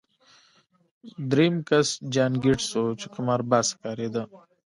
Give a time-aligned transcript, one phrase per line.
[1.29, 4.23] درېیم کس جان ګیټس و چې قمارباز ښکارېده